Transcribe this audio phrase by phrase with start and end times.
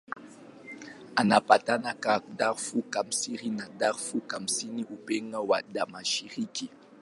[1.21, 6.69] Inapakana na Darfur Kaskazini na Darfur Kusini upande wa mashariki.